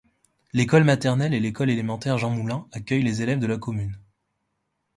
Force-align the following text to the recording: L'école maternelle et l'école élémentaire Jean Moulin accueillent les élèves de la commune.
L'école 0.53 0.83
maternelle 0.83 1.35
et 1.35 1.39
l'école 1.39 1.69
élémentaire 1.69 2.17
Jean 2.17 2.31
Moulin 2.31 2.67
accueillent 2.71 3.03
les 3.03 3.21
élèves 3.21 3.37
de 3.37 3.45
la 3.45 3.59
commune. 3.59 3.99